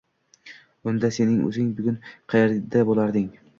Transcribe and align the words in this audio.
Unda 0.91 1.11
sening 1.17 1.43
o‘zing 1.51 1.69
bugun 1.81 2.01
qaerda 2.35 2.85
bo‘larding? 2.91 3.33